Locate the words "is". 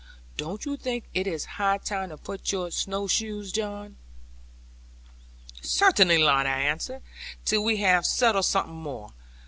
1.27-1.45